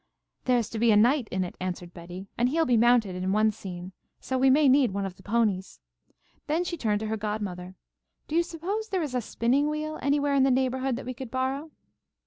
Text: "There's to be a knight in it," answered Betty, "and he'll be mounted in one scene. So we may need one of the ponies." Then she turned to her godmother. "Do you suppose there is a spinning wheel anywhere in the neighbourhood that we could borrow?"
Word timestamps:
"There's 0.45 0.67
to 0.71 0.79
be 0.79 0.89
a 0.91 0.97
knight 0.97 1.27
in 1.29 1.43
it," 1.43 1.55
answered 1.59 1.93
Betty, 1.93 2.25
"and 2.35 2.49
he'll 2.49 2.65
be 2.65 2.75
mounted 2.75 3.13
in 3.15 3.31
one 3.31 3.51
scene. 3.51 3.91
So 4.19 4.35
we 4.35 4.49
may 4.49 4.67
need 4.67 4.95
one 4.95 5.05
of 5.05 5.15
the 5.15 5.21
ponies." 5.21 5.79
Then 6.47 6.63
she 6.63 6.75
turned 6.75 7.01
to 7.01 7.05
her 7.05 7.17
godmother. 7.17 7.75
"Do 8.27 8.35
you 8.35 8.41
suppose 8.41 8.89
there 8.89 9.03
is 9.03 9.13
a 9.13 9.21
spinning 9.21 9.69
wheel 9.69 9.99
anywhere 10.01 10.33
in 10.33 10.41
the 10.41 10.49
neighbourhood 10.49 10.95
that 10.95 11.05
we 11.05 11.13
could 11.13 11.29
borrow?" 11.29 11.69